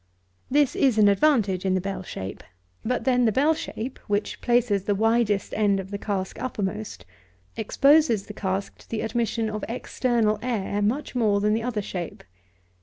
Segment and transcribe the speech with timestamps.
[0.49, 2.41] This is an advantage in the bell shape;
[2.83, 7.05] but then the bell shape, which places the widest end of the cask uppermost,
[7.55, 12.23] exposes the cask to the admission of external air much more than the other shape.